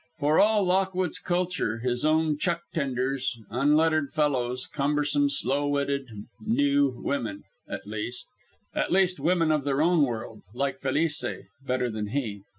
For 0.17 0.39
all 0.39 0.63
Lockwood's 0.63 1.19
culture, 1.19 1.77
his 1.77 2.03
own 2.03 2.35
chuck 2.39 2.63
tenders, 2.73 3.37
unlettered 3.51 4.11
fellows, 4.11 4.65
cumbersome, 4.65 5.29
slow 5.29 5.67
witted, 5.67 6.09
"knew 6.43 6.95
women" 7.03 7.43
at 7.69 7.85
least, 7.85 8.33
women 9.19 9.51
of 9.51 9.63
their 9.63 9.79
own 9.83 10.01
world, 10.01 10.41
like 10.55 10.79
Felice 10.79 11.23
better 11.63 11.87
than 11.91 12.07
he. 12.07 12.41